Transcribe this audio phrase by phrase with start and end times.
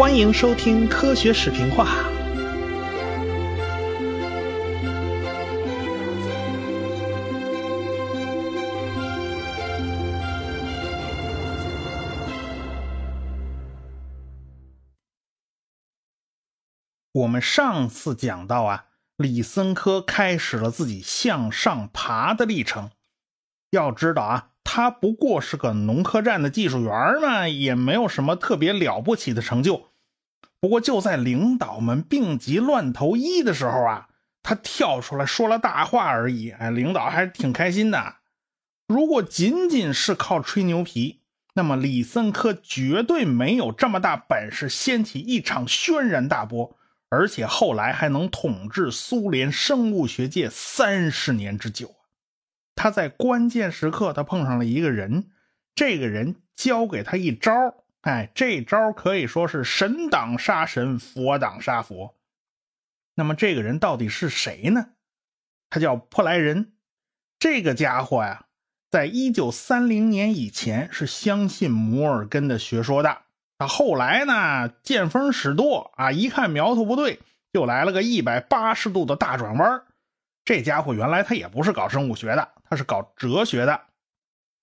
[0.00, 1.86] 欢迎收听科学视频化。
[17.12, 18.86] 我们上次讲到啊，
[19.18, 22.90] 李森科开始了自己向上爬的历程。
[23.72, 24.46] 要知道啊。
[24.62, 29.89] 他不过是个农科站的技术员嘛，也没有什么特别了不起的成就。
[30.60, 34.08] 不过就在领导们病急乱投医的时候啊，
[34.42, 36.50] 他跳出来说了大话而已。
[36.50, 38.16] 哎，领导还挺开心的。
[38.86, 41.22] 如果仅仅是靠吹牛皮，
[41.54, 46.76] 那么李森科绝对没有这么大本事掀起一场轩然大波，
[47.08, 51.94] 而且后来还能统治苏联生物学界三十年之久。
[52.74, 55.30] 他在关键时刻，他碰上了一个人，
[55.74, 57.52] 这个人教给他一招，
[58.02, 62.16] 哎，这招可以说是神挡杀神，佛挡杀佛。
[63.14, 64.92] 那么这个人到底是谁呢？
[65.68, 66.72] 他叫珀莱人。
[67.38, 68.46] 这个家伙呀，
[68.90, 73.22] 在一九三零年以前是相信摩尔根的学说的。
[73.58, 77.20] 他后来呢，见风使舵啊，一看苗头不对，
[77.52, 79.82] 就来了个一百八十度的大转弯。
[80.44, 82.48] 这家伙原来他也不是搞生物学的。
[82.64, 83.80] 他是搞哲学的，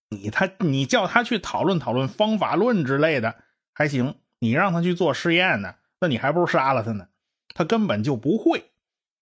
[0.10, 3.36] 你他你叫他去讨论讨论方法论之类的
[3.74, 7.08] 还行，你让他去做实验呢，那你还不如杀了他呢。
[7.54, 8.72] 他根本就不会，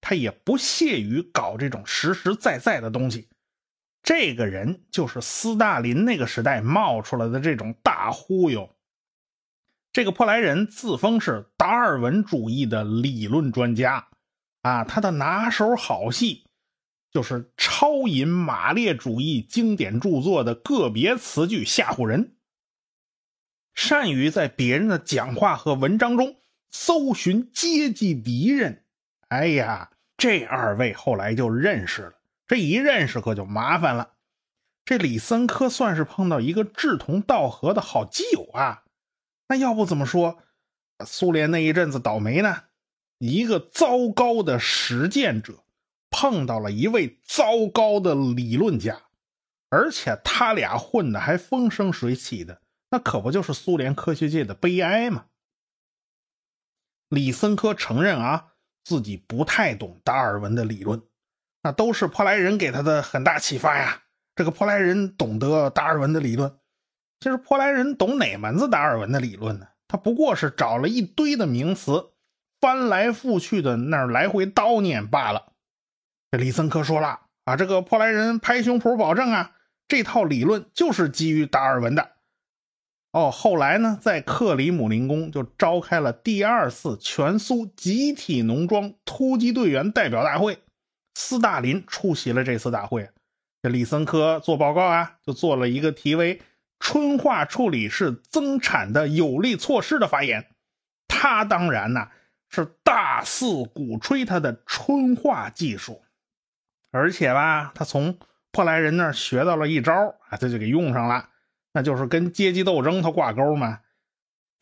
[0.01, 3.29] 他也不屑于搞这种实实在在的东西。
[4.03, 8.75] 这个人就是斯大林那个时代冒出来的这种大忽悠。
[9.91, 14.09] 这个破莱人自封是达尔文主义的理论专家
[14.61, 16.44] 啊，他的拿手好戏。
[17.15, 22.35] 就是超引马列主义经典著作的个别词句吓唬人，
[23.73, 26.35] 善于在别人的讲话和文章中
[26.69, 28.83] 搜寻阶级敌人。
[29.29, 32.13] 哎呀，这二位后来就认识了，
[32.47, 34.11] 这一认识可就麻烦了。
[34.83, 38.83] 这李森科算是碰到一个志同道合的好基友啊。
[39.47, 40.39] 那要不怎么说，
[41.05, 42.63] 苏联那一阵子倒霉呢？
[43.19, 45.61] 一个糟糕的实践者。
[46.17, 49.01] 碰到了一位糟糕的理论家，
[49.67, 55.25] 而且他俩混的还风生水起的，那可不就是苏联科学界的悲哀吗？
[57.09, 58.53] 李森科承认啊，
[58.85, 61.03] 自己不太懂达尔文的理论，
[61.63, 64.03] 那都是珀莱人给他的很大启发呀。
[64.37, 66.57] 这个珀莱人懂得达尔文的理论，
[67.19, 69.67] 其实珀莱人懂哪门子达尔文的理论呢？
[69.89, 72.11] 他不过是找了一堆的名词，
[72.61, 75.51] 翻来覆去的那来回叨念罢了。
[76.37, 79.51] 李森科说了啊，这个破莱人拍胸脯保证啊，
[79.87, 82.11] 这套理论就是基于达尔文的。
[83.11, 90.59] 哦，后来呢，在克里姆林宫就召开了第二次全苏集体农庄突击队员代表大会，
[91.13, 93.09] 斯大林出席了这次大会。
[93.61, 96.41] 这李森科做报告啊，就做了一个题为
[96.79, 100.45] “春化处理是增产的有力措施”的发言。
[101.07, 102.09] 他当然呢
[102.49, 106.01] 是大肆鼓吹他的春化技术。
[106.95, 108.17] 而且吧，他从
[108.53, 111.27] 珀莱人那儿学到了一招啊，他就给用上了，
[111.73, 113.81] 那就是跟阶级斗争他挂钩嘛。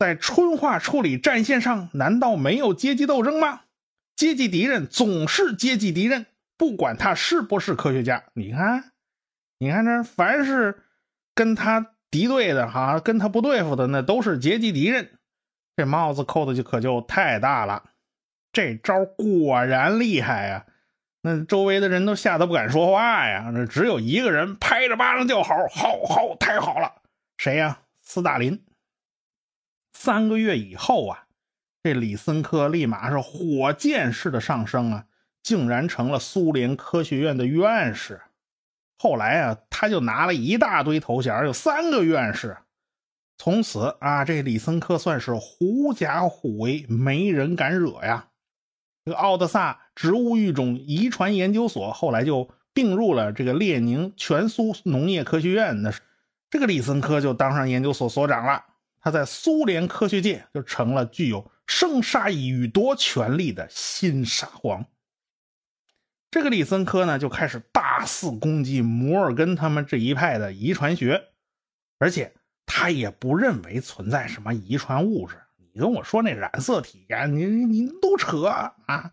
[0.00, 3.60] 在春化处理战线上，难道没有阶级斗争吗？
[4.16, 8.24] 阶级敌人总是阶级敌人，不管他是不是科学家。
[8.34, 8.92] 你看，
[9.58, 10.82] 你看这，凡是
[11.36, 15.18] 跟他敌对的哈，跟他不对付的，那都是阶级敌人。
[15.76, 17.84] 这帽子扣的就可就太大了，
[18.52, 20.66] 这招果然厉害啊！
[21.26, 23.50] 那周围的人都吓得不敢说话呀！
[23.54, 27.00] 那只有一个人拍着巴掌叫好：“好好，太好了！”
[27.38, 27.80] 谁呀？
[28.02, 28.62] 斯大林。
[29.94, 31.24] 三个月以后啊，
[31.82, 35.06] 这李森科立马是火箭式的上升啊，
[35.42, 38.20] 竟然成了苏联科学院的院士。
[38.98, 42.58] 后来啊，他就拿了一大堆头衔，有三个院士。
[43.38, 48.28] 从此啊，这李森科算是狐假虎威，没人敢惹呀。
[49.04, 55.92] 这个奥德萨植物育种遗传研究所后来就并入了这个列宁全苏农业科学院，那
[56.50, 58.64] 这个李森科就当上研究所所长了。
[59.00, 64.86] 他在苏联科学界就成了具有生杀予夺权力的新沙皇。
[66.30, 71.22] 这个李森科呢就开始大肆攻击摩尔根他们这一派的遗传学，
[71.98, 72.32] 而且
[72.64, 75.36] 他也不认为存在什么遗传物质。
[75.74, 79.12] 你跟我说那染色体呀，你你都扯啊！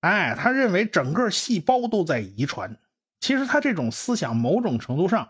[0.00, 2.74] 哎，他认为整个细胞都在遗传。
[3.20, 5.28] 其实他这种思想某种程度上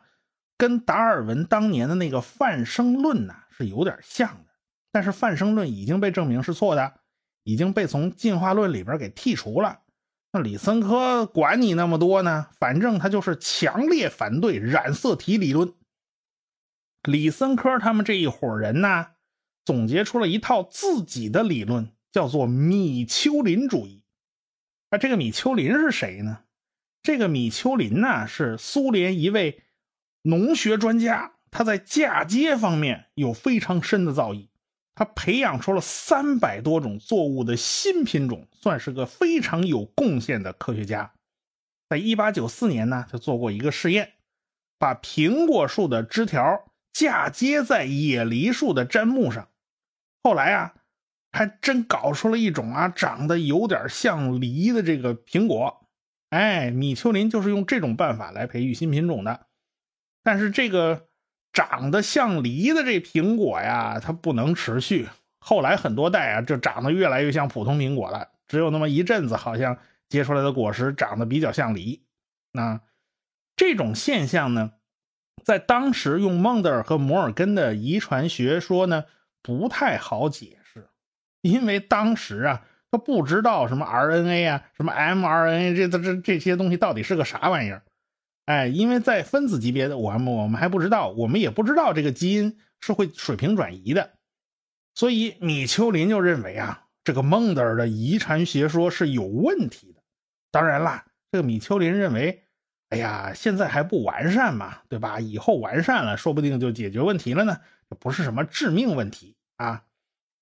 [0.57, 4.51] 跟达尔文当年的那个泛生论呐是有点像的。
[4.93, 6.95] 但是泛生论已经被证明是错的，
[7.43, 9.81] 已经被从进化论里边给剔除了。
[10.33, 12.47] 那李森科管你那么多呢？
[12.61, 15.73] 反正他就是强烈反对染色体理论。
[17.03, 19.09] 李森科他们这一伙人呢，
[19.65, 24.03] 总结出了一套自己的理论，叫做米丘林主义。
[24.91, 26.45] 那这个米丘林是谁呢？
[27.03, 29.63] 这个米丘林呢，是苏联一位
[30.23, 34.49] 农学专家，他在嫁接方面有非常深的造诣。
[34.95, 41.15] 他培养出了三百多种作物的新品种，算是个非常有贡献的科学家。
[41.89, 44.13] 在一八九四年呢，他做过一个试验，
[44.79, 49.49] 把苹果树的枝条嫁接在野梨树的砧木上。
[50.23, 50.75] 后来啊，
[51.33, 55.87] 还真搞出了一种啊，长得有点像梨的这个苹果。
[56.31, 59.47] 哎，米丘林就是用这种办法来培育新品种的。
[60.23, 61.07] 但是这个。
[61.53, 65.09] 长得像梨的这苹果呀，它不能持续。
[65.41, 68.29] 后来很多代啊，就长得越来越像普通苹果了。
[68.47, 69.77] 只有那么一阵子，好像
[70.09, 72.05] 结出来的果实长得比较像梨。
[72.53, 72.81] 那
[73.57, 74.75] 这种现象呢，
[75.45, 79.05] 在当时用孟德尔和摩尔根的遗传学说呢，
[79.43, 80.89] 不太好解释，
[81.41, 87.83] 因为当时啊，他不知道什么 RNA 啊，什么 mRNA 这这这这些东西到底是个啥玩意儿。
[88.47, 94.11] 哎，因为在分子级别的，我们我们还不知道，我们也不知道这个基因是会水平转移的，
[94.95, 100.03] 所以米丘林就认为啊，这个孟德尔的遗传学说是有问题的。
[100.51, 102.43] 当然啦，这个米丘林认为，
[102.91, 105.19] 哎呀，现在还不完善嘛，对吧？
[105.19, 107.57] 以后完善了，说不定就解决问题了呢，
[107.89, 109.85] 这不是什么致命问题啊。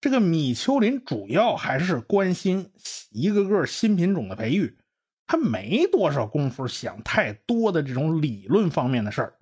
[0.01, 2.71] 这个米丘林主要还是关心
[3.11, 4.79] 一个个新品种的培育。
[5.27, 9.35] 他没多少功夫想太多的这种理论方面的事儿。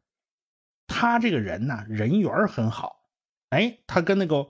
[0.89, 2.97] 他这个人呢，人缘很好。
[3.51, 4.49] 哎，他跟那个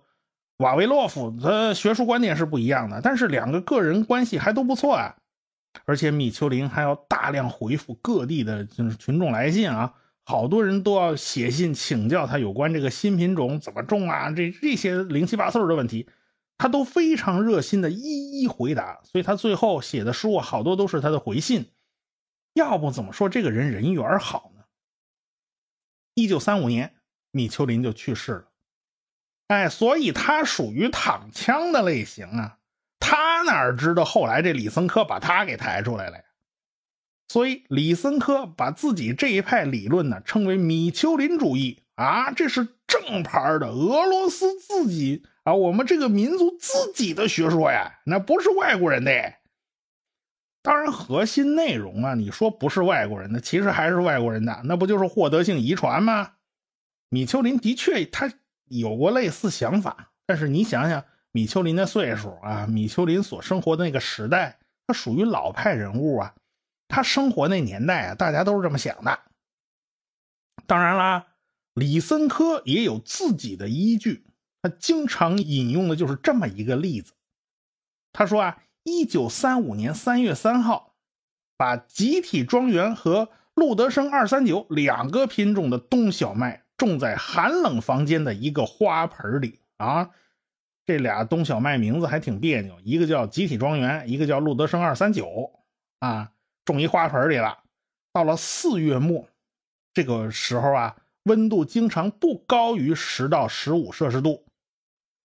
[0.59, 5.15] 瓦维洛夫的学术观点是不一样的，但是两个个人关系还都不错啊。
[5.85, 9.95] 而且米丘林还要大量回复各地的就是群众来信啊，
[10.25, 16.09] 好多人都要写信请教他有关这个新品种怎么种啊，这这些零七八碎的问题。
[16.59, 21.67] 他都非常热心的一一回答，所以他最后写的书啊，好多都是他的回信。
[22.55, 24.63] 要不怎么说这个人人缘好呢？
[26.15, 26.95] 一九三五年，
[27.31, 28.49] 米丘林就去世了。
[29.49, 32.56] 哎，所以他属于躺枪的类型啊。
[33.09, 36.25] 他哪知道后来这李森科把他给抬出来了呀？
[37.29, 45.25] 所以李森科把自己这一派理论呢称为米丘林主义啊，这是正牌的俄罗斯自己。
[45.45, 49.35] 啊，我们这个民族自己的学说呀，那不是外国人的。
[50.61, 56.33] 当然，核心内容啊，你说不是外国人的，其实还是外国人的，那不就是获得性遗传吗？
[57.09, 58.33] 米丘林的确他
[58.65, 61.05] 有过类似想法，但是你想想，
[61.37, 66.35] 米丘林的岁数啊，米丘林所生活的那个时代，他属于老派人物啊，
[66.89, 69.19] 他生活那年代啊，大家都是这么想的。
[70.67, 71.27] 当然啦，
[71.75, 74.25] 李森科也有自己的依据。
[74.63, 77.13] 他经常引用的就是这么一个例子。
[78.15, 80.95] 他说啊，一九三五年三月三号，
[81.59, 90.13] 把集体庄园和路德生二三九两个品种的冬小麦种在寒冷房间的一个花盆里啊。
[90.87, 95.53] 这俩冬小麦名字还挺别扭，一个叫集体庄园，一个叫路德生二三九
[95.99, 96.31] 啊，
[96.65, 97.59] 种一花盆里了。
[98.13, 99.29] 到了四月末，
[99.93, 104.45] 这个时候啊，温度经常不高于十到十五摄氏度。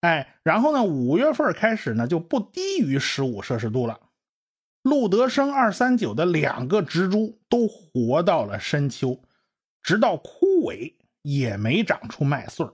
[0.02, 0.84] 哎，然后呢？
[0.84, 4.00] 五月份开始呢，就不低于十五摄氏度了。
[4.82, 9.22] 路德生二三九的两个植株都活到了深秋，
[9.84, 12.68] 直到枯萎也没长出麦穗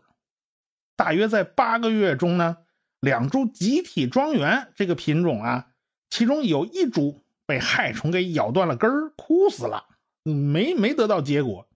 [0.95, 2.57] 大约在八个月中呢，
[2.99, 5.71] 两株集体庄园这个品种啊，
[6.09, 9.85] 其中有一株被害虫给咬断了根儿，枯死了，
[10.23, 11.67] 没没得到结果。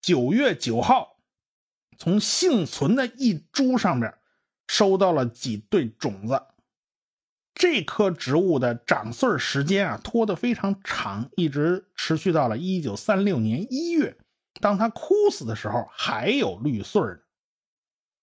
[0.00, 1.18] 九月九号，
[1.96, 4.14] 从幸存的一株上边。
[4.70, 6.42] 收到了几对种子，
[7.54, 14.18] 这棵植物的长穗时间啊拖得非常长，一直持续到了一九三六年一月，
[14.60, 17.18] 当它枯死的时候还有绿穗呢。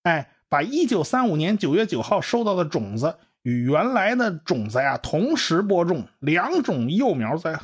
[0.03, 7.59] 哎，把一九三五年九月九号收到的种子与原来的种子呀同时播种，两种幼苗在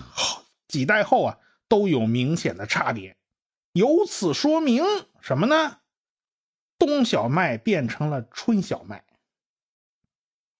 [0.67, 1.37] 几代后啊
[1.69, 3.15] 都有明显的差别，
[3.71, 4.83] 由此说明
[5.21, 5.77] 什么呢？
[6.77, 9.05] 冬小麦变成了春小麦，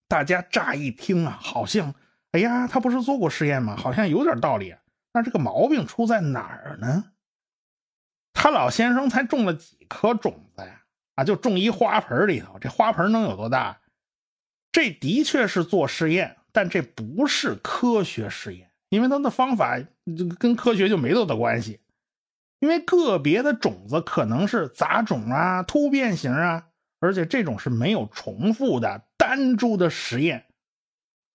[0.08, 1.94] 大家乍一听啊，好像，
[2.32, 3.76] 哎呀，他不是做过实验吗？
[3.76, 4.74] 好像有点道理。
[5.12, 7.12] 那这个毛病出在哪儿呢？
[8.32, 10.81] 他老先生才种了几颗种子呀？
[11.24, 13.80] 就种一花盆里头，这花盆能有多大？
[14.72, 19.80] 这的确是做实验，但这不是科学实验，因为它的方法
[20.40, 21.80] 跟科学就没多大关系。
[22.60, 26.68] 因为个别的种子可能是杂种啊、突变型啊，
[27.00, 30.46] 而且这种是没有重复的单株的实验，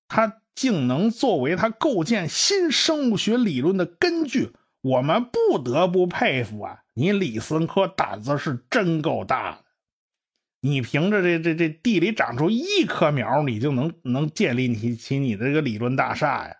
[0.07, 6.85] 它竟能作为它构建新生物学理论的根据，我们不得不佩服啊！
[6.95, 9.64] 你李森科胆子是真够大的，
[10.66, 16.56] 你凭着这这这地里长出一棵苗，你就能能建立起起你的这个理论大厦呀？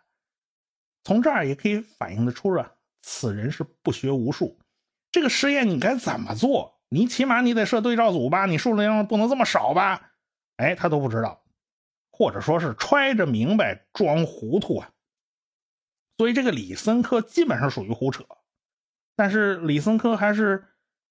[1.03, 2.73] 从这儿也可以反映得出啊。
[3.03, 4.59] 此人是不学无术，
[5.11, 6.81] 这个实验你该怎么做？
[6.89, 10.13] 你起码你得设对照组吧，你数量不能这么少吧？
[10.57, 11.45] 哎，他都不知道，
[12.13, 14.91] 或者说是揣着明白装糊涂啊。
[16.17, 18.25] 所以这个李森科基本上属于胡扯，
[19.17, 20.65] 但是李森科还是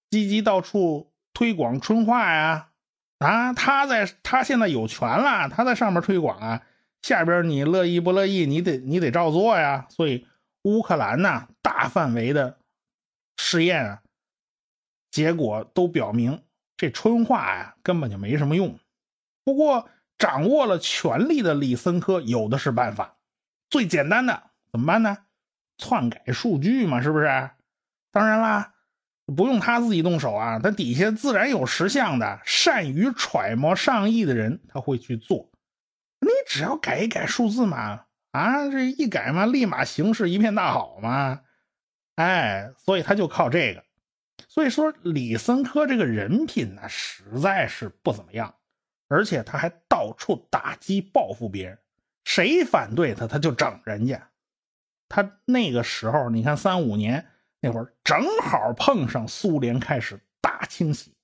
[0.10, 2.72] 积极到处推广春画呀。
[3.20, 6.62] 啊，他在他现在有权了，他在上面推广啊，
[7.02, 9.88] 下边你乐意不乐意，你得你得照做呀。
[9.90, 10.28] 所以。
[10.68, 12.58] 乌克兰呐，大范围的
[13.38, 14.02] 试验啊，
[15.12, 16.42] 结果都表明
[16.76, 18.80] 这春化呀根本就没什么用。
[19.44, 23.16] 不过掌握了权力的李森科有的是办法，
[23.70, 24.42] 最简单的
[24.72, 25.16] 怎么办呢？
[25.78, 27.28] 篡改数据嘛，是不是？
[28.12, 28.74] 当然啦，
[29.26, 35.50] 不用他自己动手啊，他底下自然有识相的、善于揣摩上意的人，他会去做。
[36.20, 38.06] 你只要改一改数字嘛。
[38.32, 41.40] 啊，这一改嘛，立马形势一片大好嘛，
[42.16, 43.82] 哎，所以他就靠这个。
[44.50, 48.54] 所以说，李森科这个人品呢，实在是不怎么样，
[49.08, 51.80] 而且他还到处打击报复别人，
[52.26, 54.22] 谁反对他，他就整人家。
[55.08, 57.26] 他那个时候，你看三五年
[57.66, 61.16] 那会儿，正好碰上苏联开始大清洗，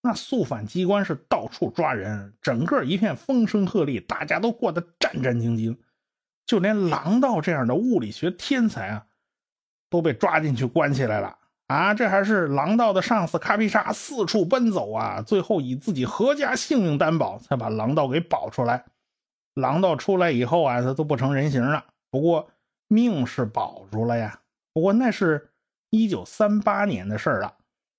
[0.00, 5.76] 那肃反机关是到处抓人，整个一片风声鹤唳，大家都过得战战兢兢。
[6.46, 9.06] 就连郎道这样的物理学天才啊，
[9.90, 11.92] 都被抓进去关起来了啊！
[11.92, 18.84] 这还是郎道的上司卡皮沙四处奔走啊，最后以自己阖家性命担保，才把郎道给保出来。
[19.54, 21.84] 郎道出来以后啊，他都不成人形了。
[22.10, 22.48] 不过
[22.86, 24.38] 命是保住了呀。
[24.72, 25.50] 不过那是
[25.94, 27.54] 一九三八年的事了，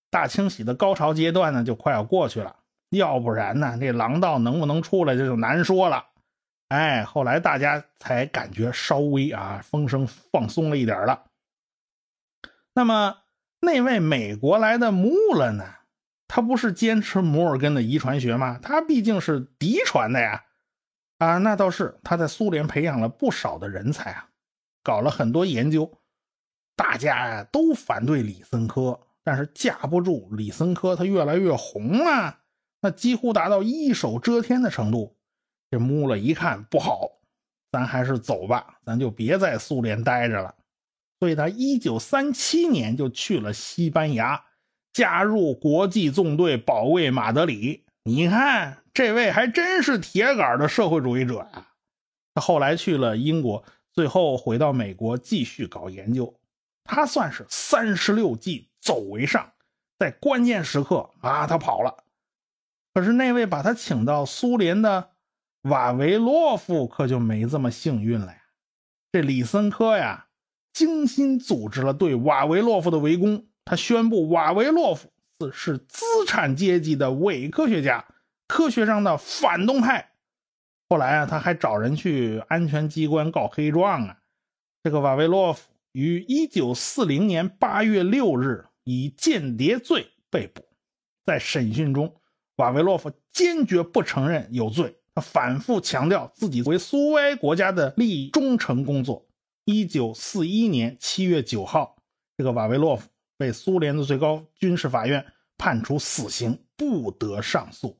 [0.10, 2.58] 大清洗的高潮阶段呢，就快要过去了。
[2.90, 6.06] 要不然呢，这狼道能不能出来，这就难说了。
[6.68, 11.24] 哎，后来大家才感觉稍微啊风声放松了一点了。
[12.74, 13.18] 那么
[13.62, 15.64] 那位美国来的穆勒呢？
[16.28, 18.60] 他不是坚持摩尔根的遗传学吗？
[18.62, 20.44] 他毕竟是嫡传的呀。
[21.20, 24.28] 啊，那倒是，他在苏联培养了不少的人才啊，
[24.84, 26.00] 搞了很多研究。
[26.76, 32.38] 大家呀都反对李森科，但是架不住李森科他越来越红了，
[32.82, 35.16] 那几乎达到一手遮天的程度。
[35.72, 37.10] 这穆勒一看不好，
[37.72, 40.54] 咱还是走吧，咱就别在苏联待着了。
[41.20, 44.46] 所以他一九三七年就去了西班牙，
[44.94, 47.86] 加入国际纵队保卫马德里。
[48.04, 51.68] 你看，这位还真是铁杆的社会主义者啊！
[52.36, 56.32] 他后来去了英国，最后回到美国继续搞研究。
[56.86, 59.52] 他算是三十六计走为上，
[60.00, 62.06] 在关键时刻啊，他跑了。
[62.94, 65.10] 可是那位把他请到苏联的。
[65.66, 68.38] 瓦维洛夫可就没这么幸运了呀！
[69.12, 70.28] 这李森科呀，
[70.72, 73.48] 精心组织了对瓦维洛夫的围攻。
[73.66, 75.12] 他宣布瓦维洛夫
[75.52, 78.06] 是资产阶级的伪科学家，
[78.48, 80.12] 科学上的反动派。
[80.88, 84.20] 后来啊，他还找人去安全机关告黑状啊。
[84.84, 90.62] 这个瓦维洛夫于一九四零年八月六日以间谍罪被捕。
[91.26, 92.14] 在审讯中，
[92.58, 94.94] 瓦维洛夫坚决不承认有罪。
[95.14, 99.26] 他反复强调自己为苏维埃国家的利益忠诚工作。
[99.64, 101.96] 一九四一年七月九号，
[102.36, 105.26] 这个瓦维洛夫被苏联的最高军事法院
[105.58, 107.98] 判处死刑，不得上诉。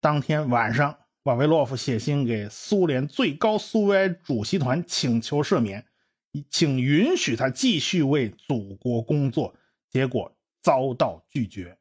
[0.00, 5.86] 当天晚上，瓦维洛夫写信给苏联最高苏维埃主席团，请求赦免，
[6.50, 9.54] 请允许他继续为祖国工作。
[9.90, 11.78] 结果遭到拒绝。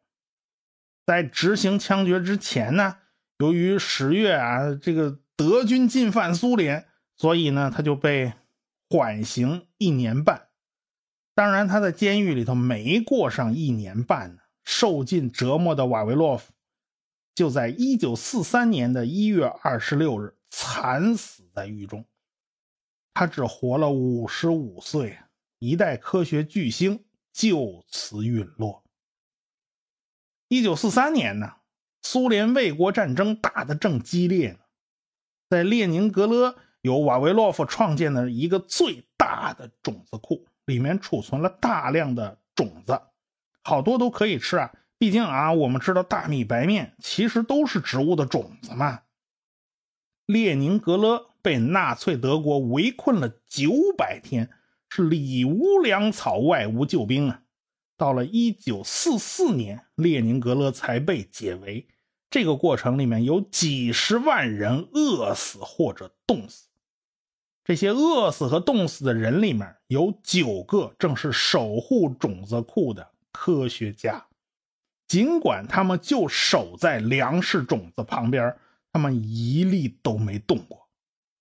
[1.05, 2.97] 在执行枪决之前呢？
[3.39, 8.33] 由于十月啊，这个德军进犯苏联，所以呢，他就被
[8.89, 10.49] 缓刑一年半。
[11.33, 14.41] 当然，他在监狱里头没过上一年半呢。
[14.63, 16.53] 受尽折磨的瓦维洛夫，
[17.35, 22.05] 就在一九四三年的一月二十六日惨死在狱中。
[23.13, 25.17] 他只活了五十五岁，
[25.59, 28.83] 一代科学巨星就此陨落。
[30.47, 31.53] 一九四三年呢，
[32.01, 34.59] 苏联卫国战争打得正激烈呢，
[35.49, 43.01] 在列宁格勒有瓦维洛夫创建的一个最大的种子库，里面储存了大量的种子，
[43.63, 44.71] 好多都可以吃啊。
[44.97, 49.01] 毕竟啊，我们知道大米、白面其实都是植物的种子嘛。
[50.25, 54.49] 列宁格勒被纳粹德国围困了九百天，
[54.89, 57.41] 是里无粮草，外无救兵啊。
[57.97, 61.87] 到了一九四四年，列宁格勒才被解围。
[62.31, 66.69] 这个过程里面有几十万人饿死或者冻死。
[67.63, 74.25] 这些饿死和冻死的人里面有九个正是守护种子库的科学家。
[75.07, 78.55] 尽管他们就守在粮食种子旁边，
[78.91, 80.82] 他们一粒都没动过。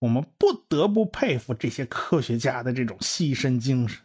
[0.02, 4.04] 我们不得不佩服这些科学家的这种牺牲精神。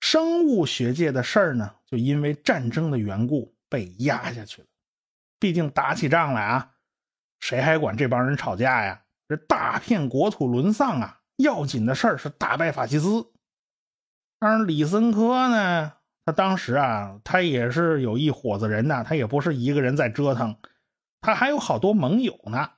[0.00, 4.68] 生物学界的事儿呢，就因为战争的缘故被压下去了。
[5.38, 6.74] 毕竟打起仗来啊，
[7.40, 9.02] 谁还管这帮人吵架呀？
[9.28, 13.32] 这大片国土沦丧啊，要紧的事儿是打败法西斯。
[14.38, 15.94] 当然，李森科呢？
[16.26, 20.54] 他当时啊，他也是有一伙子人呐，他也不是一个人在折腾，
[21.22, 22.72] 他还有好多盟友呢。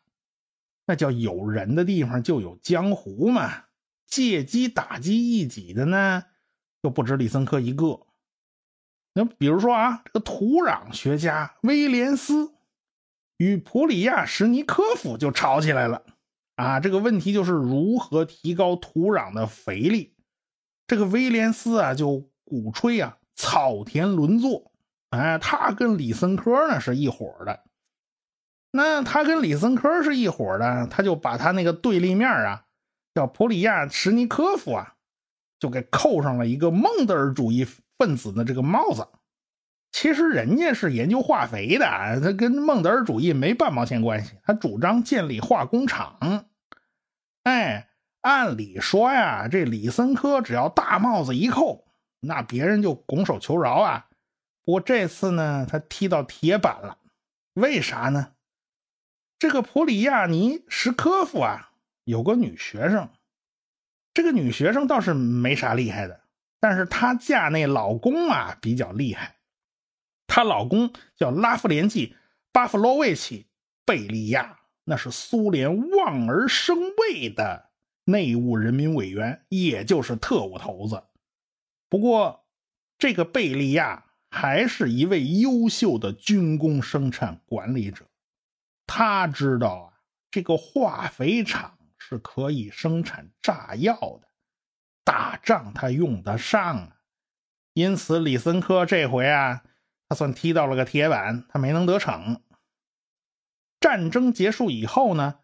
[0.87, 3.65] 那叫有人的地方就有江湖嘛，
[4.07, 6.25] 借机打击异己的呢，
[6.83, 8.07] 就不止李森科一个。
[9.15, 12.53] 那比如说啊，这个土壤学家威廉斯
[13.37, 16.03] 与普里亚什尼科夫就吵起来了
[16.57, 16.81] 啊。
[16.81, 20.15] 这个问题就是如何提高土壤的肥力。
[20.87, 23.19] 这个威廉斯啊，就鼓吹啊。
[23.37, 24.71] 草田轮作，
[25.11, 27.65] 哎，他跟李森科呢是一伙的。
[28.77, 32.65] 那他跟李森科是一伙的，他就把他那个对立面啊，
[33.15, 34.95] 叫普里亚什尼科夫啊，
[35.61, 37.65] 就给扣上了一个孟德尔主义
[37.97, 39.07] 分子的这个帽子。
[39.93, 41.87] 其实人家是研究化肥的，
[42.21, 44.33] 他跟孟德尔主义没半毛钱关系。
[44.43, 46.45] 他主张建立化工厂。
[47.45, 47.89] 哎，
[48.23, 51.87] 按理说呀，这李森科只要大帽子一扣。
[52.19, 54.07] 那别人就拱手求饶啊！
[54.65, 56.99] 不过这次呢，他踢到铁板了。
[57.53, 58.34] 为啥呢？
[59.39, 61.73] 这个普里亚尼什科夫啊，
[62.05, 63.09] 有个女学生。
[64.15, 66.21] 这个女学生倒是没啥厉害的，
[66.61, 69.37] 但是她嫁那老公啊比较厉害。
[70.27, 72.09] 她老公叫拉夫连季·
[72.53, 73.41] 巴夫洛维奇·
[73.85, 77.71] 贝利亚，那是苏联望而生畏的
[78.05, 81.03] 内务人民委员，也就是特务头子。
[81.89, 82.47] 不过，
[82.97, 88.07] 这个贝利亚还是一位优秀的军工生产管理者。
[88.87, 94.29] 他知道啊，这个化肥厂是可以生产炸药的，
[95.05, 96.97] 打仗他用得上啊。
[97.73, 99.65] 因此，李森科这回啊，
[100.09, 102.43] 他算踢到了个铁板，他没能得逞。
[103.81, 105.41] 战争结束以后呢，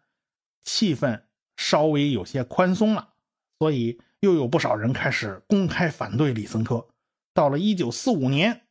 [0.61, 1.23] 气氛
[1.57, 3.13] 稍微有些宽松了，
[3.59, 4.01] 所以。
[4.21, 6.89] 又有不少人开始公开反对李森科。
[7.33, 8.67] 到了一九四五年，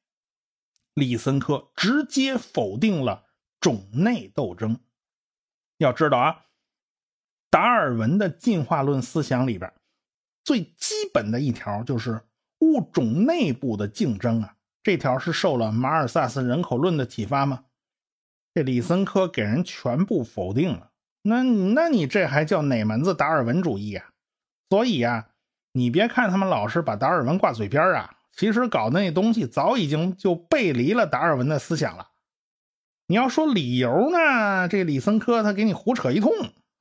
[0.95, 3.30] 李森科直接否定了
[3.61, 4.79] 种内斗争。
[5.79, 6.47] 要知道啊，
[7.51, 9.73] 达尔文的进化论思想里边，
[10.43, 12.21] 最基本的一条就是
[12.61, 14.57] 物种内部的竞争啊。
[14.83, 17.65] 这条是受了马尔萨斯人口论的启发吗？
[18.55, 20.91] 这李森科给人全部否定了。
[21.23, 24.11] 那那你这还叫哪门子达尔文主义啊？
[24.69, 25.29] 所以啊。
[25.73, 32.09] 你别看他们老是把达尔文挂嘴边啊，其实搞的那东西早已经就背离了达尔文的思想了。
[33.11, 36.31] 你要说理由呢，这李森科他给你胡扯一通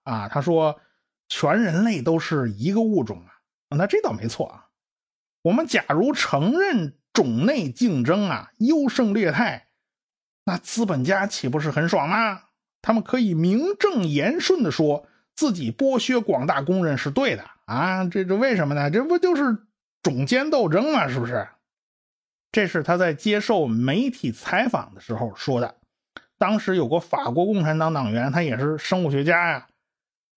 [0.04, 0.30] 啊。
[0.30, 0.80] 他说
[1.28, 3.24] 全人类都是一个物种
[3.70, 4.68] 啊，那这倒没错啊。
[5.42, 9.70] 我们假如承认种内竞争啊，优胜劣汰，
[10.46, 12.44] 那资本家岂不是很爽吗？
[12.84, 17.44] 他们可以名正言顺的说自己剥削广大工人是对的。
[17.66, 18.92] 啊，这这为什么呢？
[18.92, 19.58] 这不就是
[20.04, 21.08] 种间斗争吗？
[21.10, 21.48] 是不是？
[22.52, 25.78] 这是他在接受媒体采访的时候说的。
[26.40, 29.68] 当时有个法国共产党党员，他也是生物学家呀，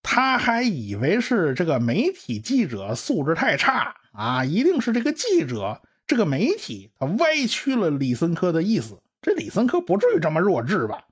[0.03, 9.01] 他还以为是这个媒体记者素质太差啊，一定是这个记者、这个媒体他歪曲了李森科的意思。
[9.21, 11.05] 这李森科不至于这么弱智吧？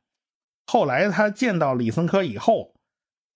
[0.67, 2.75] 后来他见到李森科以后，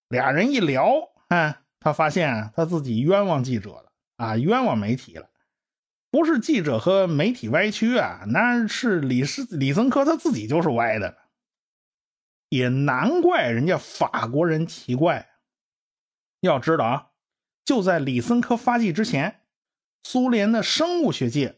[0.09, 0.91] 俩人一聊，
[1.29, 1.61] 啊。
[1.79, 5.29] 他发现他自己冤枉记者了啊，冤枉媒体了，
[6.09, 11.15] 不是记者和媒体歪曲啊，那是李是李森科他自己就是歪的，
[12.49, 15.29] 也难怪人家法国人奇怪。
[16.41, 17.07] 要知道啊，
[17.63, 19.41] 就在李森科发迹之前，
[20.03, 21.55] 苏联的生物学界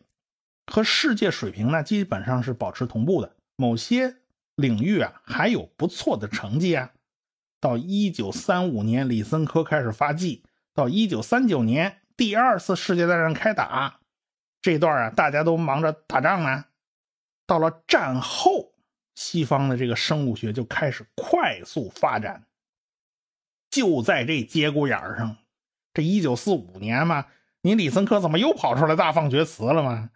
[0.65, 4.17] 和世界水平呢基本上是保持同步的，某些
[4.55, 6.91] 领域啊还有不错的成绩啊。
[7.59, 13.99] 到一九三五年，李森科开始发迹，到一九三九年第二次世界大战开打，
[14.61, 16.65] 这段啊大家都忙着打仗呢。
[17.45, 18.73] 到了战后，
[19.17, 22.45] 西方的这个生物学就开始快速发展。
[23.71, 25.35] 就在这节骨眼上，
[25.91, 27.25] 这一九四五年嘛，
[27.61, 30.11] 你李森科怎么又跑出来大放厥词了吗？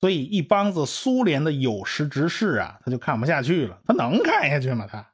[0.00, 3.80] 所以一帮子苏联的有识之士啊，他就看不下去了。
[3.86, 4.88] 他能看下去吗？
[4.90, 5.12] 他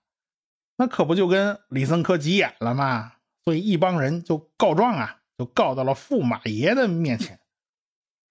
[0.77, 3.12] 那可不就跟李森科急眼了吗？
[3.44, 7.38] 所以一帮人就告状啊，就告到了驸马爷的面前。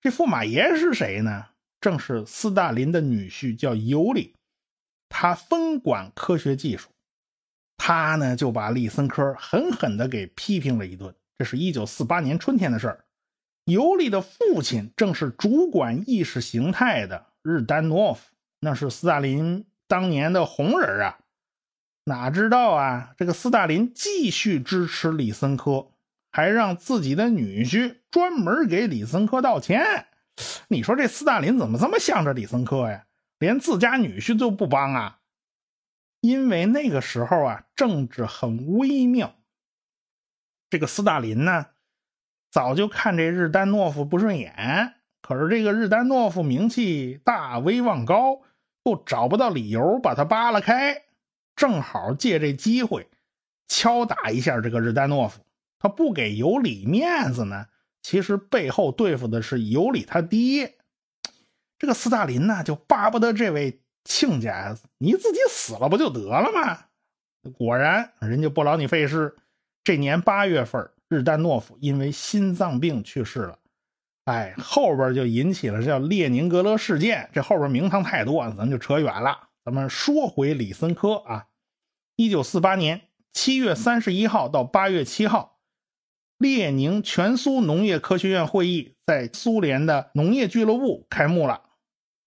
[0.01, 1.45] 这驸马爷是谁呢？
[1.79, 4.35] 正是斯大林的女婿，叫尤里，
[5.11, 6.89] 他分管科学技术。
[7.77, 11.13] 他呢就把李森科狠狠的给批评了一顿。
[11.37, 13.05] 这是一九四八年春天的事儿。
[13.65, 18.21] 尤里的父亲正是主管意识形态的日丹诺夫，
[18.59, 21.17] 那是斯大林当年的红人啊。
[22.05, 25.87] 哪知道啊，这个斯大林继续支持李森科，
[26.31, 30.07] 还让自己的女婿专门给李森科道歉。
[30.67, 33.05] 你说这斯大林怎么这么向着李森科呀？
[33.41, 35.17] 连自家女婿都不帮啊？
[36.19, 39.33] 因为那个时候啊，政治很微妙。
[40.69, 41.65] 这个斯大林呢，
[42.51, 48.43] 早就看这日丹诺夫不顺眼，可是这个日丹诺夫名气大，威望高，
[48.83, 51.05] 又找不到理由把他扒拉开，
[51.55, 53.09] 正好借这机会
[53.67, 55.41] 敲打一下这个日丹诺夫。
[55.79, 57.65] 他不给尤里面子呢，
[58.03, 60.77] 其实背后对付的是尤里他爹。
[61.81, 63.81] 这个斯大林呢，就巴不得这位。
[64.03, 66.85] 亲家，你自己死了不就得了吗？
[67.53, 69.35] 果然，人家不劳你费事。
[69.83, 73.57] 这年八月份，日丹诺夫因为心脏病去世了。
[74.25, 77.27] 哎，后边就引起了叫列宁格勒事件。
[77.33, 79.49] 这后边名堂太多，咱就扯远了。
[79.65, 81.47] 咱们说回李森科啊，
[82.15, 83.01] 一九四八年
[83.33, 85.59] 七月三十一号到八月七号，
[86.37, 91.61] 列宁全苏农业科学院会议在苏联的农业俱乐部开幕了。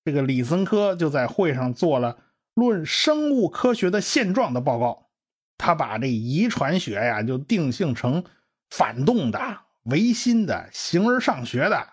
[0.04, 2.18] 这个李森科就在会上做了
[2.54, 5.08] 论生物科学的现状的报告，
[5.56, 8.24] 他把这遗传学呀就定性成
[8.70, 11.88] 反动的、唯心的、形而上学的，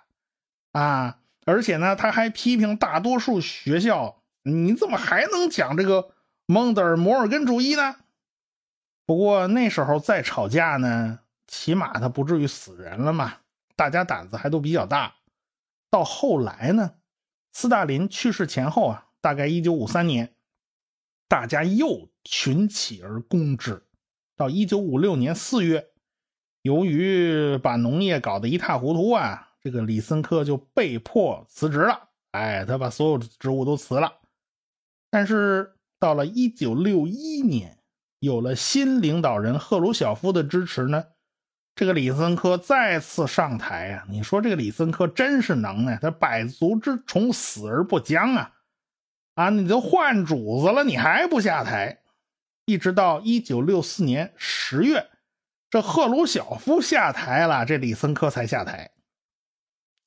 [0.73, 6.09] 啊，而且呢，他还批评大多数学校，你怎么还能讲这个
[6.45, 7.95] 蒙德尔摩尔根主义呢？
[9.05, 13.35] 不过那时候再吵架呢，起码他不至于死人了嘛，
[13.75, 15.15] 大家胆子还都比较大。
[15.89, 16.91] 到后来呢？
[17.53, 20.35] 斯大林去世前后啊，大概一九五三年，
[21.27, 23.83] 大家又群起而攻之。
[24.35, 25.89] 到一九五六年四月，
[26.61, 32.09] 由于把农业搞得一塌糊涂啊，这个李森科就被迫辞职了。
[32.31, 34.13] 哎，他把所有的职务都辞了。
[35.09, 37.83] 但是到了一九六一年，
[38.19, 41.03] 有了新领导人赫鲁晓夫的支持呢。
[41.73, 44.05] 这个李森科再次上台呀！
[44.09, 48.53] 你说这个李森科真是能耐，他百足之虫，死而不僵啊！
[49.35, 52.01] 啊，你都换主子了，你还不下台？
[52.65, 55.09] 一直到一九六四年十月，
[55.69, 58.91] 这赫鲁晓夫下台了，这李森科才下台。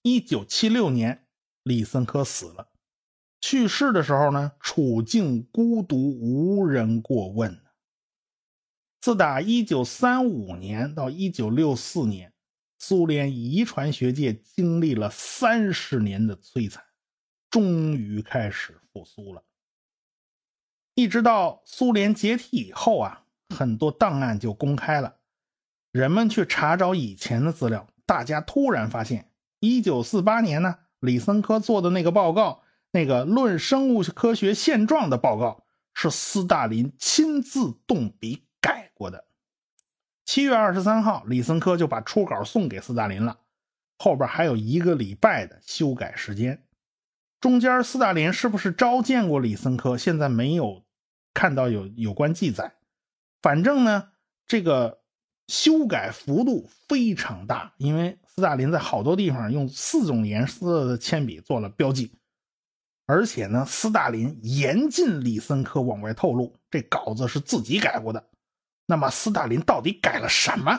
[0.02, 1.26] 一九七六年，
[1.62, 2.68] 李森科死了，
[3.40, 7.63] 去世的时候呢，处境孤独，无人过问。
[9.04, 12.32] 自打1935年到1964年，
[12.78, 16.82] 苏联遗传学界经历了三十年的摧残，
[17.50, 19.44] 终于开始复苏了。
[20.94, 25.16] 一直到苏联解体以后啊，很多档案就公开了。
[25.92, 32.62] 人们去查找以前的资料，大家突然发现，1948年呢，李森科做的那个报告，
[32.92, 38.46] 那个《论生物科学现状》的报告，是斯大林亲自动笔。
[38.94, 39.24] 过的。
[40.24, 43.38] 七月二十三号，李森科就把初稿送给斯大林了，
[43.98, 46.64] 后边还有一个礼拜的修改时间。
[47.40, 49.98] 中间斯大林是不是召见过李森科？
[49.98, 50.82] 现在没有
[51.34, 52.72] 看到有有关记载。
[53.42, 54.12] 反正呢，
[54.46, 55.02] 这个
[55.48, 62.16] 修改幅度非常大，因为斯大林在好多地方用四种颜色的铅笔做了标记，
[63.04, 68.26] 而且呢，斯大林严禁李森科往外透露这稿子是自己改过的。
[68.86, 70.78] 那么斯大林到底改了什么？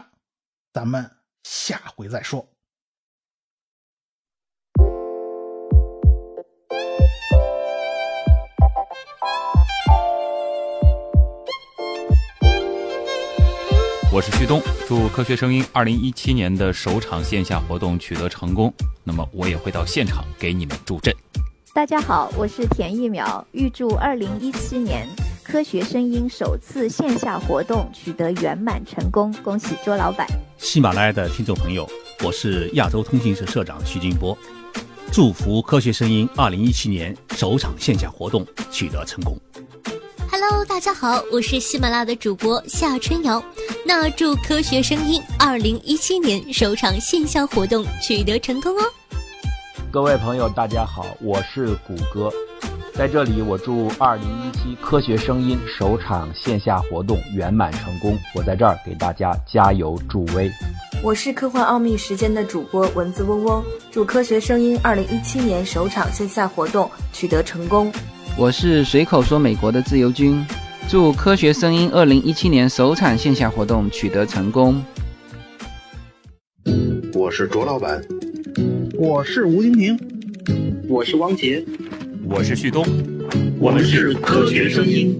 [0.71, 1.09] 咱们
[1.41, 2.47] 下回再说。
[14.13, 18.71] 我是旭东，祝科学声音二零一七年的首场线下活动取得成功。
[19.03, 21.11] 那么我也会到现场给你们助阵。
[21.73, 25.07] 大家好，我是田一苗，预祝二零一七年
[25.47, 30.27] 科学声音首次线下活动取得圆满成功，恭喜卓老板！
[30.57, 31.87] 喜马拉雅的听众朋友，
[32.23, 34.35] 我是亚洲通讯社社长徐金波，
[35.11, 39.37] 祝福科学声音二零一七年首场线下活动取得成功。
[40.31, 43.41] Hello，大家好，我是喜马拉雅的主播夏春瑶，
[43.85, 48.83] 那祝科学声音二零一七年首场线下活动取得成功哦。
[49.91, 52.31] 各位朋友，大家好，我是谷歌，
[52.97, 58.17] 在这里我祝二零一七科学声音首场线下活动圆满成功。
[58.33, 60.49] 我在这儿给大家加油助威。
[61.03, 67.91] 我是科幻奥秘时间的主播蚊子嗡嗡，祝科学声音二零一七年首场线下活动取得成功。
[68.37, 70.41] 我是随口说美国的自由军，
[70.87, 74.81] 祝科学声音二零一七年首场线下活动取得成功。
[77.13, 78.01] 我是卓老板。
[78.97, 79.99] 我是吴京平，
[80.87, 81.61] 我是汪杰，
[82.27, 82.85] 我是旭东。
[83.59, 85.15] 我们是科学声音。